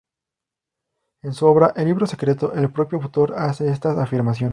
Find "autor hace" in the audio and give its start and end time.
2.99-3.69